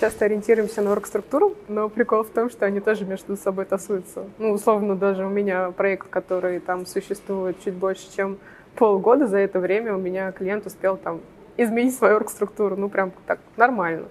Часто 0.00 0.24
ориентируемся 0.24 0.82
на 0.82 0.92
оргструктуру, 0.92 1.54
но 1.68 1.88
прикол 1.88 2.24
в 2.24 2.30
том, 2.30 2.50
что 2.50 2.66
они 2.66 2.80
тоже 2.80 3.04
между 3.04 3.36
собой 3.36 3.64
тасуются. 3.64 4.24
Ну, 4.38 4.52
условно, 4.52 4.96
даже 4.96 5.26
у 5.26 5.28
меня 5.28 5.70
проект, 5.72 6.08
который 6.08 6.60
там 6.60 6.86
существует 6.86 7.56
чуть 7.62 7.74
больше, 7.74 8.10
чем 8.14 8.38
полгода, 8.76 9.26
за 9.26 9.38
это 9.38 9.58
время 9.58 9.94
у 9.94 9.98
меня 9.98 10.32
клиент 10.32 10.66
успел 10.66 10.96
там 10.96 11.20
изменить 11.56 11.94
свою 11.94 12.16
оргструктуру. 12.16 12.76
Ну, 12.76 12.88
прям 12.88 13.12
так, 13.26 13.40
нормально. 13.56 14.08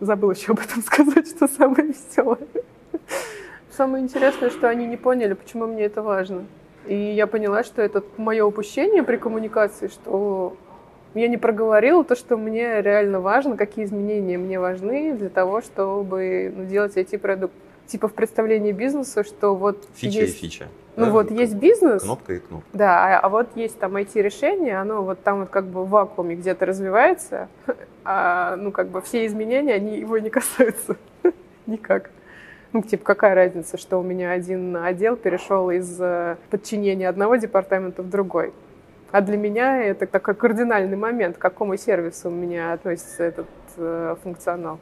Забыл 0.00 0.30
еще 0.30 0.52
об 0.52 0.60
этом 0.60 0.82
сказать, 0.86 1.28
что 1.28 1.48
самое 1.48 1.88
веселое. 1.88 2.38
Самое 3.70 4.02
интересное, 4.02 4.50
что 4.50 4.68
они 4.68 4.86
не 4.86 4.96
поняли, 4.96 5.34
почему 5.34 5.66
мне 5.66 5.84
это 5.84 6.02
важно. 6.02 6.46
И 6.86 6.96
я 6.96 7.26
поняла, 7.26 7.62
что 7.62 7.82
это 7.82 8.02
мое 8.16 8.44
упущение 8.44 9.02
при 9.02 9.18
коммуникации, 9.18 9.88
что 9.88 10.56
я 11.14 11.28
не 11.28 11.36
проговорила 11.36 12.04
то, 12.04 12.14
что 12.14 12.36
мне 12.36 12.82
реально 12.82 13.20
важно, 13.20 13.56
какие 13.56 13.84
изменения 13.84 14.38
мне 14.38 14.60
важны 14.60 15.14
для 15.14 15.28
того, 15.28 15.60
чтобы 15.60 16.52
ну, 16.54 16.64
делать 16.66 16.96
эти 16.96 17.16
продукты. 17.16 17.56
Типа 17.86 18.08
в 18.08 18.12
представлении 18.12 18.72
бизнеса, 18.72 19.24
что 19.24 19.54
вот 19.54 19.88
Фича 19.94 20.20
есть... 20.20 20.36
и 20.36 20.38
фича. 20.40 20.68
Ну 20.96 21.06
да? 21.06 21.10
вот 21.12 21.30
есть 21.30 21.54
бизнес. 21.54 22.02
Кнопка 22.02 22.34
и 22.34 22.38
кнопка. 22.40 22.68
Да, 22.72 23.18
а, 23.18 23.20
а 23.20 23.28
вот 23.28 23.48
есть 23.54 23.78
там 23.78 23.96
IT-решение, 23.96 24.78
оно 24.78 25.02
вот 25.02 25.22
там 25.22 25.40
вот 25.40 25.48
как 25.48 25.66
бы 25.66 25.84
в 25.84 25.88
вакууме 25.88 26.34
где-то 26.34 26.66
развивается, 26.66 27.48
а 28.04 28.56
ну 28.56 28.72
как 28.72 28.88
бы 28.88 29.00
все 29.00 29.24
изменения, 29.24 29.74
они 29.74 29.98
его 29.98 30.18
не 30.18 30.28
касаются 30.28 30.96
никак. 31.66 32.10
Ну, 32.72 32.82
типа, 32.82 33.02
какая 33.02 33.34
разница, 33.34 33.78
что 33.78 33.98
у 33.98 34.02
меня 34.02 34.30
один 34.30 34.76
отдел 34.76 35.16
перешел 35.16 35.70
из 35.70 35.98
э, 35.98 36.36
подчинения 36.50 37.08
одного 37.08 37.36
департамента 37.36 38.02
в 38.02 38.10
другой. 38.10 38.52
А 39.10 39.20
для 39.22 39.36
меня 39.36 39.82
это 39.82 40.06
такой 40.06 40.34
кардинальный 40.34 40.96
момент, 40.96 41.38
к 41.38 41.40
какому 41.40 41.76
сервису 41.76 42.28
у 42.28 42.32
меня 42.32 42.72
относится 42.72 43.24
этот 43.24 43.48
э, 43.76 44.16
функционал. 44.22 44.78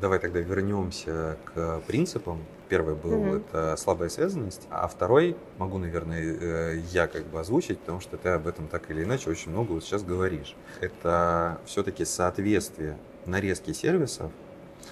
Давай 0.00 0.18
тогда 0.18 0.40
вернемся 0.40 1.36
к 1.44 1.80
принципам. 1.86 2.38
Первый 2.68 2.94
был 2.94 3.24
mm-hmm. 3.24 3.36
это 3.36 3.76
слабая 3.78 4.10
связанность, 4.10 4.66
а 4.70 4.88
второй 4.88 5.36
могу, 5.56 5.78
наверное, 5.78 6.20
э, 6.22 6.76
я 6.90 7.06
как 7.06 7.24
бы 7.24 7.40
озвучить, 7.40 7.78
потому 7.80 8.00
что 8.00 8.18
ты 8.18 8.28
об 8.28 8.46
этом 8.46 8.68
так 8.68 8.90
или 8.90 9.04
иначе 9.04 9.30
очень 9.30 9.52
много 9.52 9.72
вот 9.72 9.84
сейчас 9.84 10.02
говоришь. 10.02 10.54
Это 10.80 11.58
все-таки 11.64 12.04
соответствие 12.04 12.98
нарезки 13.24 13.72
сервисов 13.72 14.30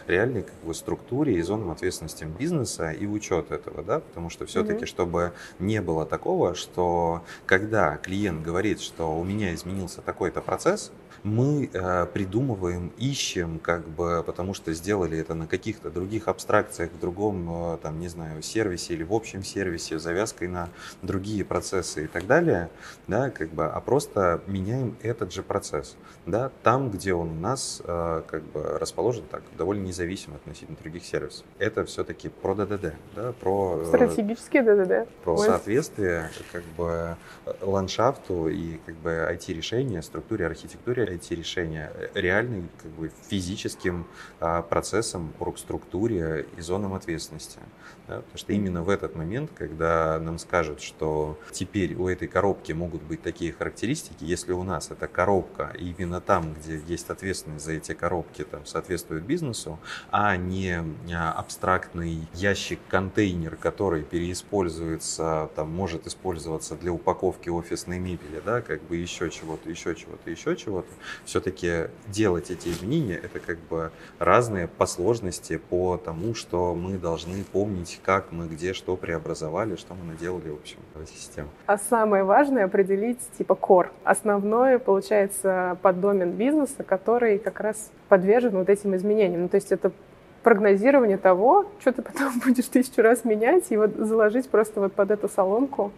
реальной 0.06 0.42
как 0.42 0.54
бы, 0.64 0.74
структуре 0.74 1.34
и 1.34 1.42
зонам 1.42 1.70
ответственности 1.70 2.24
бизнеса 2.24 2.90
и 2.90 3.06
учет 3.06 3.50
этого, 3.50 3.82
да, 3.82 4.00
потому 4.00 4.30
что 4.30 4.46
все-таки, 4.46 4.84
mm-hmm. 4.84 4.88
чтобы 4.88 5.32
не 5.58 5.80
было 5.80 6.06
такого, 6.06 6.54
что 6.54 7.22
когда 7.46 7.96
клиент 7.96 8.42
говорит, 8.42 8.80
что 8.80 9.16
у 9.16 9.24
меня 9.24 9.54
изменился 9.54 10.00
такой-то 10.02 10.40
процесс, 10.40 10.92
мы 11.26 11.68
э, 11.72 12.06
придумываем, 12.06 12.92
ищем, 12.98 13.58
как 13.58 13.88
бы, 13.88 14.22
потому 14.24 14.54
что 14.54 14.72
сделали 14.72 15.18
это 15.18 15.34
на 15.34 15.46
каких-то 15.46 15.90
других 15.90 16.28
абстракциях, 16.28 16.92
в 16.92 17.00
другом, 17.00 17.74
э, 17.74 17.78
там, 17.82 17.98
не 17.98 18.08
знаю, 18.08 18.42
сервисе 18.42 18.94
или 18.94 19.02
в 19.02 19.12
общем 19.12 19.42
сервисе, 19.42 19.98
завязкой 19.98 20.48
на 20.48 20.68
другие 21.02 21.44
процессы 21.44 22.04
и 22.04 22.06
так 22.06 22.26
далее, 22.26 22.70
да, 23.08 23.30
как 23.30 23.50
бы, 23.50 23.66
а 23.66 23.80
просто 23.80 24.40
меняем 24.46 24.96
этот 25.02 25.32
же 25.32 25.42
процесс, 25.42 25.96
да, 26.26 26.50
там, 26.62 26.90
где 26.90 27.12
он 27.12 27.30
у 27.30 27.40
нас, 27.40 27.82
э, 27.84 28.22
как 28.26 28.44
бы, 28.44 28.62
расположен 28.78 29.24
так, 29.28 29.42
довольно 29.56 29.84
независимо 29.86 30.36
относительно 30.36 30.76
других 30.76 31.04
сервисов. 31.04 31.44
Это 31.58 31.84
все-таки 31.84 32.28
про 32.28 32.54
ДДД, 32.54 32.94
да, 33.14 33.32
про... 33.32 33.80
Э, 33.82 33.86
Стратегические 33.86 34.62
ДДД. 34.62 35.08
Про 35.24 35.34
Ой. 35.34 35.46
соответствие, 35.46 36.30
как 36.52 36.64
бы, 36.76 37.16
ландшафту 37.60 38.48
и, 38.48 38.78
как 38.84 38.96
бы, 38.96 39.10
IT-решения, 39.32 40.02
структуре, 40.02 40.46
архитектуре 40.46 41.04
IT-решения 41.04 41.92
реальным 42.14 42.68
как 42.82 42.90
бы, 42.92 43.10
физическим 43.28 44.06
а, 44.40 44.62
процессом, 44.62 45.32
оргструктуре 45.38 46.46
и 46.56 46.60
зонам 46.60 46.94
ответственности. 46.94 47.58
Да? 48.08 48.16
Потому 48.16 48.38
что 48.38 48.52
именно 48.52 48.82
в 48.82 48.90
этот 48.90 49.14
момент, 49.14 49.50
когда 49.54 50.18
нам 50.18 50.38
скажут, 50.38 50.80
что 50.80 51.38
теперь 51.52 51.94
у 51.94 52.08
этой 52.08 52.28
коробки 52.28 52.72
могут 52.72 53.02
быть 53.02 53.22
такие 53.22 53.52
характеристики, 53.52 54.24
если 54.24 54.52
у 54.52 54.62
нас 54.62 54.90
эта 54.90 55.06
коробка 55.06 55.72
именно 55.78 56.20
там, 56.20 56.54
где 56.54 56.80
есть 56.86 57.10
ответственность 57.10 57.64
за 57.64 57.72
эти 57.72 57.92
коробки, 57.92 58.44
там, 58.44 58.66
соответствует 58.66 59.24
бизнесу, 59.24 59.75
а 60.11 60.37
не 60.37 60.83
а, 61.12 61.33
абстрактный 61.33 62.28
ящик-контейнер, 62.35 63.56
который 63.56 64.02
переиспользуется, 64.02 65.50
там, 65.54 65.71
может 65.71 66.06
использоваться 66.06 66.75
для 66.75 66.92
упаковки 66.92 67.49
офисной 67.49 67.99
мебели, 67.99 68.42
да, 68.45 68.61
как 68.61 68.83
бы 68.83 68.97
еще 68.97 69.30
чего-то, 69.30 69.68
еще 69.71 69.95
чего-то, 69.95 70.30
еще 70.30 70.56
чего-то, 70.56 70.88
все-таки 71.25 71.88
делать 72.09 72.50
эти 72.50 72.68
изменения, 72.68 73.16
это 73.16 73.40
как 73.40 73.59
бы 73.59 73.90
разные 74.18 74.68
по 74.68 74.87
сложности, 74.87 75.56
по 75.56 75.97
тому, 75.97 76.35
что 76.35 76.75
мы 76.75 76.99
должны 76.99 77.45
помнить, 77.45 78.00
как 78.04 78.33
мы 78.33 78.47
где 78.47 78.73
что 78.73 78.97
преобразовали, 78.97 79.76
что 79.76 79.95
мы 79.95 80.04
наделали, 80.12 80.50
в 80.50 80.54
общем, 80.54 80.78
в 80.95 81.06
систему. 81.06 81.49
А 81.66 81.78
самое 81.78 82.25
важное 82.25 82.64
определить 82.64 83.18
типа 83.38 83.52
core. 83.52 83.88
Основное, 84.04 84.78
получается, 84.78 85.78
поддомен 85.83 86.33
бизнеса, 86.33 86.83
который 86.83 87.38
как 87.38 87.61
раз 87.61 87.90
подвержен 88.08 88.52
вот 88.52 88.68
этим 88.68 88.94
изменениям. 88.96 89.42
Ну, 89.42 89.48
то 89.48 89.56
есть 89.56 89.72
это 89.72 89.92
прогнозирование 90.42 91.18
того, 91.18 91.66
что 91.80 91.92
ты 91.92 92.02
потом 92.02 92.38
будешь 92.44 92.66
тысячу 92.66 93.02
раз 93.02 93.25
менять 93.25 93.64
и 93.70 93.76
вот 93.76 93.96
заложить 93.96 94.48
просто 94.48 94.80
вот 94.80 94.92
под 94.92 95.10
эту 95.10 95.28
соломку, 95.28 95.92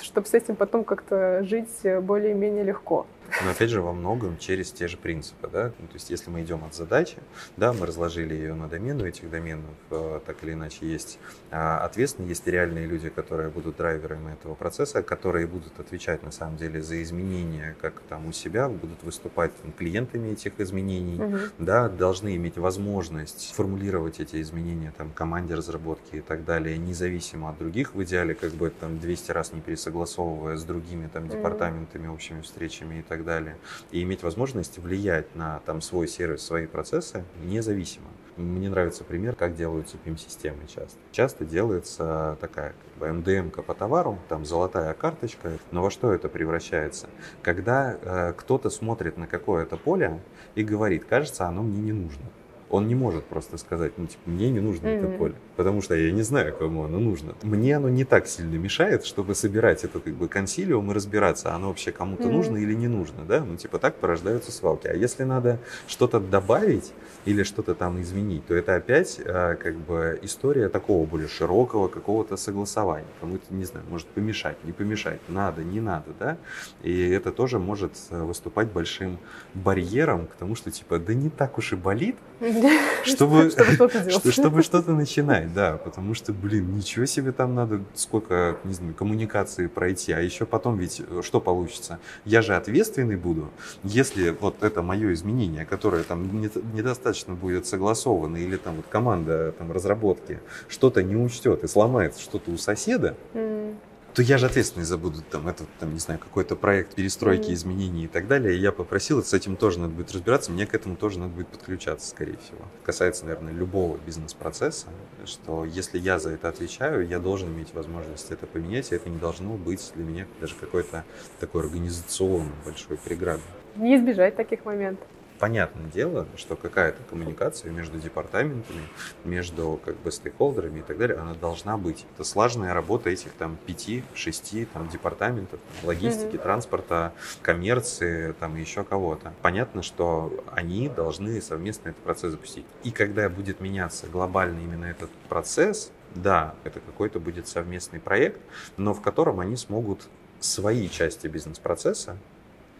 чтобы 0.00 0.26
с 0.26 0.34
этим 0.34 0.56
потом 0.56 0.84
как-то 0.84 1.42
жить 1.42 1.80
более-менее 2.02 2.64
легко. 2.64 3.06
Но 3.42 3.50
опять 3.50 3.70
же 3.70 3.80
во 3.80 3.92
многом 3.92 4.38
через 4.38 4.72
те 4.72 4.88
же 4.88 4.96
принципы, 4.96 5.48
да, 5.50 5.72
ну, 5.78 5.86
то 5.86 5.94
есть 5.94 6.10
если 6.10 6.30
мы 6.30 6.42
идем 6.42 6.64
от 6.64 6.74
задачи, 6.74 7.16
да, 7.56 7.72
мы 7.72 7.86
разложили 7.86 8.34
ее 8.34 8.54
на 8.54 8.68
домены, 8.68 9.04
у 9.04 9.06
этих 9.06 9.30
доменов 9.30 9.70
э, 9.90 10.20
так 10.26 10.42
или 10.42 10.52
иначе 10.52 10.86
есть 10.86 11.18
э, 11.50 11.56
ответственные, 11.56 12.30
есть 12.30 12.46
реальные 12.46 12.86
люди, 12.86 13.08
которые 13.08 13.50
будут 13.50 13.76
драйверами 13.76 14.32
этого 14.32 14.54
процесса, 14.54 15.02
которые 15.02 15.46
будут 15.46 15.78
отвечать 15.78 16.22
на 16.22 16.32
самом 16.32 16.56
деле 16.56 16.82
за 16.82 17.02
изменения, 17.02 17.76
как 17.80 18.00
там 18.08 18.26
у 18.26 18.32
себя, 18.32 18.68
будут 18.68 19.02
выступать 19.02 19.52
там, 19.62 19.72
клиентами 19.72 20.30
этих 20.30 20.60
изменений, 20.60 21.22
угу. 21.22 21.38
да, 21.58 21.88
должны 21.88 22.36
иметь 22.36 22.58
возможность 22.58 23.52
формулировать 23.54 24.20
эти 24.20 24.40
изменения 24.42 24.92
там 24.96 25.10
команде 25.10 25.54
разработки 25.54 26.16
и 26.16 26.20
так 26.20 26.44
далее, 26.44 26.76
независимо 26.78 27.50
от 27.50 27.58
других, 27.58 27.94
в 27.94 28.02
идеале 28.02 28.34
как 28.34 28.52
бы 28.52 28.70
там 28.70 28.98
200 28.98 29.32
раз 29.32 29.52
не 29.52 29.60
пересогласовывая 29.60 30.56
с 30.56 30.64
другими 30.64 31.08
там 31.12 31.28
департаментами, 31.28 32.08
общими 32.08 32.40
встречами 32.40 33.00
и 33.00 33.02
так 33.10 33.24
далее, 33.24 33.56
и 33.90 34.02
иметь 34.04 34.22
возможность 34.22 34.78
влиять 34.78 35.34
на 35.34 35.58
там, 35.66 35.80
свой 35.80 36.06
сервис, 36.06 36.42
свои 36.42 36.66
процессы 36.66 37.24
независимо. 37.42 38.06
Мне 38.36 38.70
нравится 38.70 39.02
пример, 39.02 39.34
как 39.34 39.56
делаются 39.56 39.96
PIM-системы 40.04 40.68
часто. 40.68 40.96
Часто 41.10 41.44
делается 41.44 42.38
такая 42.40 42.72
как 42.72 42.98
бы 43.00 43.12
МДМ 43.12 43.50
по 43.50 43.74
товару, 43.74 44.20
там 44.28 44.46
золотая 44.46 44.94
карточка, 44.94 45.50
но 45.72 45.82
во 45.82 45.90
что 45.90 46.12
это 46.12 46.28
превращается? 46.28 47.08
Когда 47.42 47.98
э, 48.00 48.32
кто-то 48.36 48.70
смотрит 48.70 49.16
на 49.16 49.26
какое-то 49.26 49.76
поле 49.76 50.20
и 50.54 50.62
говорит, 50.62 51.04
кажется, 51.04 51.46
оно 51.46 51.62
мне 51.62 51.80
не 51.80 51.92
нужно 51.92 52.22
он 52.70 52.86
не 52.86 52.94
может 52.94 53.24
просто 53.24 53.58
сказать, 53.58 53.92
ну, 53.96 54.06
типа, 54.06 54.22
мне 54.30 54.50
не 54.50 54.60
нужно 54.60 54.86
mm-hmm. 54.86 55.08
это 55.08 55.18
поле, 55.18 55.34
потому 55.56 55.82
что 55.82 55.94
я 55.94 56.12
не 56.12 56.22
знаю, 56.22 56.54
кому 56.56 56.84
оно 56.84 56.98
нужно. 57.00 57.34
Мне 57.42 57.76
оно 57.76 57.88
не 57.88 58.04
так 58.04 58.26
сильно 58.26 58.54
мешает, 58.56 59.04
чтобы 59.04 59.34
собирать 59.34 59.84
это 59.84 59.98
как 59.98 60.14
бы 60.14 60.28
консилиум 60.28 60.90
и 60.90 60.94
разбираться, 60.94 61.52
оно 61.52 61.68
вообще 61.68 61.90
кому-то 61.90 62.24
mm-hmm. 62.24 62.32
нужно 62.32 62.56
или 62.58 62.74
не 62.74 62.88
нужно, 62.88 63.24
да, 63.24 63.44
ну, 63.44 63.56
типа, 63.56 63.78
так 63.78 63.96
порождаются 63.96 64.52
свалки. 64.52 64.86
А 64.86 64.94
если 64.94 65.24
надо 65.24 65.58
что-то 65.88 66.20
добавить 66.20 66.92
или 67.24 67.42
что-то 67.42 67.74
там 67.74 68.00
изменить, 68.00 68.46
то 68.46 68.54
это 68.54 68.76
опять 68.76 69.20
а, 69.24 69.56
как 69.56 69.76
бы 69.76 70.18
история 70.22 70.68
такого 70.68 71.04
более 71.06 71.28
широкого 71.28 71.88
какого-то 71.88 72.36
согласования. 72.36 73.06
Кому-то, 73.20 73.52
не 73.52 73.64
знаю, 73.64 73.84
может 73.90 74.06
помешать, 74.08 74.56
не 74.64 74.72
помешать, 74.72 75.20
надо, 75.28 75.64
не 75.64 75.80
надо, 75.80 76.12
да, 76.18 76.38
и 76.82 77.10
это 77.10 77.32
тоже 77.32 77.58
может 77.58 77.92
э, 78.10 78.22
выступать 78.22 78.68
большим 78.68 79.18
барьером 79.54 80.26
к 80.26 80.34
тому, 80.34 80.54
что, 80.54 80.70
типа, 80.70 80.98
да 80.98 81.14
не 81.14 81.30
так 81.30 81.58
уж 81.58 81.72
и 81.72 81.76
болит, 81.76 82.16
чтобы, 83.04 83.50
чтобы 84.30 84.62
что-то 84.62 84.92
начинать, 84.92 85.52
да, 85.52 85.76
потому 85.76 86.14
что, 86.14 86.32
блин, 86.32 86.76
ничего 86.76 87.06
себе 87.06 87.32
там 87.32 87.54
надо, 87.54 87.82
сколько, 87.94 88.56
не 88.64 88.74
знаю, 88.74 88.94
коммуникации 88.94 89.66
пройти, 89.66 90.12
а 90.12 90.20
еще 90.20 90.46
потом 90.46 90.78
ведь 90.78 91.00
э, 91.06 91.22
что 91.22 91.40
получится? 91.40 91.98
Я 92.24 92.42
же 92.42 92.54
ответственный 92.56 93.16
буду, 93.16 93.50
если 93.82 94.30
вот 94.30 94.62
это 94.62 94.82
мое 94.82 95.12
изменение, 95.12 95.64
которое 95.64 96.02
там 96.02 96.40
недостаточно 96.40 97.34
будет 97.34 97.66
согласовано, 97.66 98.36
или 98.36 98.56
там 98.56 98.76
вот 98.76 98.86
команда 98.88 99.52
там 99.52 99.72
разработки 99.72 100.40
что-то 100.68 101.02
не 101.02 101.16
учтет 101.16 101.64
и 101.64 101.68
сломается 101.68 102.20
что-то 102.20 102.50
у 102.50 102.56
соседа, 102.56 103.16
mm 103.34 103.74
то 104.14 104.22
я 104.22 104.38
же 104.38 104.46
ответственный 104.46 104.84
за 104.84 104.98
буду 104.98 105.22
там, 105.22 105.48
это, 105.48 105.64
там, 105.78 105.92
не 105.92 106.00
знаю, 106.00 106.20
какой-то 106.20 106.56
проект 106.56 106.94
перестройки, 106.94 107.50
mm-hmm. 107.50 107.54
изменений 107.54 108.04
и 108.04 108.08
так 108.08 108.26
далее. 108.26 108.56
И 108.56 108.58
я 108.58 108.72
попросил, 108.72 109.22
с 109.22 109.32
этим 109.32 109.56
тоже 109.56 109.78
надо 109.78 109.94
будет 109.94 110.12
разбираться, 110.12 110.50
мне 110.50 110.66
к 110.66 110.74
этому 110.74 110.96
тоже 110.96 111.18
надо 111.18 111.32
будет 111.32 111.48
подключаться, 111.48 112.08
скорее 112.08 112.36
всего. 112.38 112.60
Касается, 112.82 113.24
наверное, 113.24 113.52
любого 113.52 113.98
бизнес-процесса, 113.98 114.88
что 115.24 115.64
если 115.64 115.98
я 115.98 116.18
за 116.18 116.30
это 116.30 116.48
отвечаю, 116.48 117.06
я 117.06 117.18
должен 117.18 117.48
иметь 117.48 117.72
возможность 117.74 118.30
это 118.30 118.46
поменять, 118.46 118.92
и 118.92 118.94
это 118.94 119.08
не 119.08 119.18
должно 119.18 119.56
быть 119.56 119.92
для 119.94 120.04
меня 120.04 120.26
даже 120.40 120.54
какой-то 120.54 121.04
такой 121.38 121.62
организационный 121.62 122.52
большой 122.64 122.96
преградой. 122.96 123.42
Не 123.76 123.96
избежать 123.96 124.36
таких 124.36 124.64
моментов 124.64 125.06
понятное 125.40 125.90
дело, 125.90 126.26
что 126.36 126.54
какая-то 126.54 127.02
коммуникация 127.08 127.72
между 127.72 127.98
департаментами, 127.98 128.82
между 129.24 129.80
как 129.84 129.96
бы 129.96 130.12
стейкхолдерами 130.12 130.80
и 130.80 130.82
так 130.82 130.98
далее, 130.98 131.16
она 131.16 131.34
должна 131.34 131.78
быть. 131.78 132.06
Это 132.14 132.24
сложная 132.24 132.74
работа 132.74 133.08
этих 133.08 133.32
там 133.32 133.56
пяти, 133.66 134.04
шести 134.14 134.66
там 134.66 134.88
департаментов, 134.88 135.58
логистики, 135.82 136.36
mm-hmm. 136.36 136.42
транспорта, 136.42 137.12
коммерции, 137.42 138.32
там 138.32 138.54
еще 138.56 138.84
кого-то. 138.84 139.32
Понятно, 139.40 139.82
что 139.82 140.44
они 140.52 140.88
должны 140.90 141.40
совместно 141.40 141.88
этот 141.88 142.02
процесс 142.02 142.32
запустить. 142.32 142.66
И 142.84 142.90
когда 142.90 143.28
будет 143.30 143.60
меняться 143.60 144.06
глобально 144.06 144.60
именно 144.60 144.84
этот 144.84 145.10
процесс, 145.30 145.90
да, 146.14 146.54
это 146.64 146.80
какой-то 146.80 147.18
будет 147.18 147.48
совместный 147.48 147.98
проект, 147.98 148.40
но 148.76 148.92
в 148.92 149.00
котором 149.00 149.40
они 149.40 149.56
смогут 149.56 150.08
свои 150.40 150.88
части 150.88 151.28
бизнес-процесса 151.28 152.18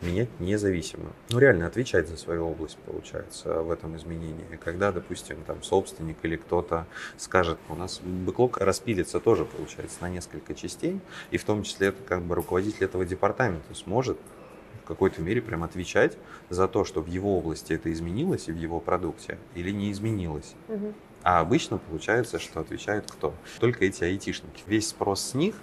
менять 0.02 0.28
независимо. 0.40 1.12
Ну, 1.30 1.38
реально 1.38 1.66
отвечать 1.66 2.09
за 2.09 2.16
свою 2.16 2.49
область, 2.49 2.78
получается, 2.78 3.62
в 3.62 3.71
этом 3.71 3.97
изменении. 3.97 4.45
Когда, 4.62 4.92
допустим, 4.92 5.38
там 5.47 5.62
собственник 5.62 6.16
или 6.23 6.37
кто-то 6.37 6.87
скажет, 7.16 7.59
у 7.69 7.75
нас 7.75 8.00
бэклог 8.00 8.59
распилится 8.59 9.21
тоже, 9.21 9.45
получается, 9.45 9.99
на 10.00 10.09
несколько 10.09 10.54
частей, 10.54 11.00
и 11.30 11.37
в 11.37 11.45
том 11.45 11.62
числе 11.62 11.88
это 11.88 12.02
как 12.02 12.23
бы 12.23 12.35
руководитель 12.35 12.85
этого 12.85 13.04
департамента 13.04 13.75
сможет 13.75 14.19
в 14.83 14.87
какой-то 14.87 15.23
мере 15.23 15.40
прям 15.40 15.62
отвечать 15.62 16.16
за 16.49 16.66
то, 16.66 16.85
что 16.85 17.00
в 17.00 17.07
его 17.07 17.38
области 17.38 17.73
это 17.73 17.92
изменилось 17.92 18.49
и 18.49 18.52
в 18.52 18.57
его 18.57 18.80
продукте 18.80 19.38
или 19.54 19.71
не 19.71 19.92
изменилось. 19.92 20.54
Мгм. 20.69 20.95
А 21.23 21.41
обычно 21.41 21.79
получается, 21.79 22.39
что 22.39 22.61
отвечают 22.61 23.11
кто? 23.11 23.35
Только 23.59 23.85
эти 23.85 24.05
айтишники. 24.05 24.62
Весь 24.67 24.89
спрос 24.89 25.21
с 25.23 25.35
них, 25.35 25.55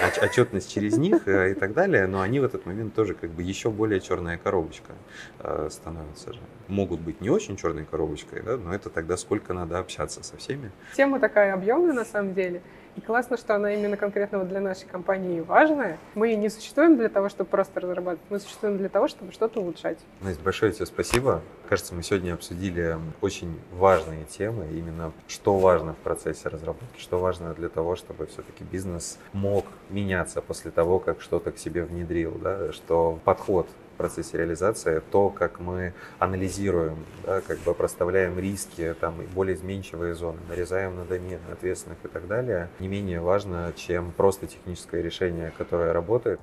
отч- 0.00 0.24
отчетность 0.24 0.72
через 0.72 0.96
них 0.96 1.26
э, 1.26 1.52
и 1.52 1.54
так 1.54 1.72
далее, 1.74 2.06
но 2.06 2.20
они 2.20 2.38
в 2.38 2.44
этот 2.44 2.66
момент 2.66 2.94
тоже 2.94 3.14
как 3.14 3.30
бы 3.30 3.42
еще 3.42 3.70
более 3.70 4.00
черная 4.00 4.38
коробочка 4.38 4.92
э, 5.40 5.68
становятся. 5.72 6.32
Могут 6.68 7.00
быть 7.00 7.20
не 7.20 7.30
очень 7.30 7.56
черной 7.56 7.84
коробочкой, 7.84 8.42
да, 8.42 8.56
но 8.56 8.72
это 8.72 8.90
тогда 8.90 9.16
сколько 9.16 9.52
надо 9.52 9.78
общаться 9.80 10.22
со 10.22 10.36
всеми. 10.36 10.70
Тема 10.96 11.18
такая 11.18 11.54
объемная 11.54 11.94
на 11.94 12.04
самом 12.04 12.34
деле. 12.34 12.62
И 12.96 13.00
классно, 13.00 13.36
что 13.36 13.54
она 13.54 13.72
именно 13.72 13.96
конкретно 13.96 14.44
для 14.44 14.60
нашей 14.60 14.86
компании 14.86 15.40
важная. 15.40 15.98
Мы 16.14 16.34
не 16.34 16.50
существуем 16.50 16.96
для 16.96 17.08
того, 17.08 17.28
чтобы 17.28 17.48
просто 17.48 17.80
разрабатывать, 17.80 18.20
мы 18.28 18.38
существуем 18.38 18.76
для 18.76 18.88
того, 18.88 19.08
чтобы 19.08 19.32
что-то 19.32 19.60
улучшать. 19.60 19.98
Настя, 20.20 20.42
большое 20.42 20.72
тебе 20.72 20.86
спасибо. 20.86 21.40
Кажется, 21.68 21.94
мы 21.94 22.02
сегодня 22.02 22.34
обсудили 22.34 22.98
очень 23.22 23.58
важные 23.72 24.24
темы, 24.24 24.66
именно 24.72 25.12
что 25.26 25.58
важно 25.58 25.94
в 25.94 25.98
процессе 25.98 26.48
разработки, 26.48 27.00
что 27.00 27.18
важно 27.18 27.54
для 27.54 27.70
того, 27.70 27.96
чтобы 27.96 28.26
все-таки 28.26 28.62
бизнес 28.64 29.18
мог 29.32 29.64
меняться 29.88 30.42
после 30.42 30.70
того, 30.70 30.98
как 30.98 31.22
что-то 31.22 31.50
к 31.52 31.58
себе 31.58 31.84
внедрил, 31.84 32.32
да, 32.42 32.72
что 32.72 33.18
подход 33.24 33.66
процессе 33.92 34.38
реализации, 34.38 35.02
то, 35.10 35.30
как 35.30 35.60
мы 35.60 35.92
анализируем, 36.18 36.96
да, 37.24 37.40
как 37.40 37.58
бы 37.60 37.74
проставляем 37.74 38.38
риски, 38.38 38.94
там, 39.00 39.14
более 39.34 39.56
изменчивые 39.56 40.14
зоны, 40.14 40.38
нарезаем 40.48 40.96
на 40.96 41.04
домены 41.04 41.40
ответственных 41.50 41.98
и 42.04 42.08
так 42.08 42.26
далее, 42.26 42.68
не 42.80 42.88
менее 42.88 43.20
важно, 43.20 43.72
чем 43.76 44.12
просто 44.12 44.46
техническое 44.46 45.02
решение, 45.02 45.52
которое 45.56 45.92
работает. 45.92 46.40